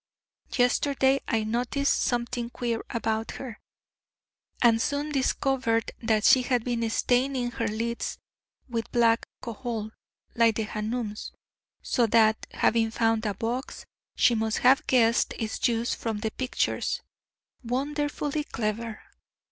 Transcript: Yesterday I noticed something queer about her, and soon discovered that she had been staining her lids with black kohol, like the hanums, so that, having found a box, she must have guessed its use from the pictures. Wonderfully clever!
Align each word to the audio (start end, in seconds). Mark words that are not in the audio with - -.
Yesterday 0.57 1.19
I 1.27 1.43
noticed 1.43 1.93
something 1.99 2.49
queer 2.49 2.83
about 2.89 3.33
her, 3.33 3.59
and 4.59 4.81
soon 4.81 5.11
discovered 5.11 5.91
that 6.01 6.23
she 6.23 6.41
had 6.41 6.63
been 6.63 6.89
staining 6.89 7.51
her 7.51 7.67
lids 7.67 8.17
with 8.67 8.91
black 8.91 9.27
kohol, 9.43 9.91
like 10.33 10.55
the 10.55 10.63
hanums, 10.65 11.33
so 11.83 12.07
that, 12.07 12.47
having 12.49 12.89
found 12.89 13.27
a 13.27 13.35
box, 13.35 13.85
she 14.15 14.33
must 14.33 14.57
have 14.65 14.87
guessed 14.87 15.35
its 15.37 15.67
use 15.67 15.93
from 15.93 16.21
the 16.21 16.31
pictures. 16.31 17.01
Wonderfully 17.63 18.43
clever! 18.45 19.01